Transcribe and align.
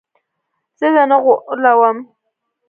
زه 0.79 0.87
دې 0.95 1.03
نه 1.09 1.17
غولوم. 1.23 1.97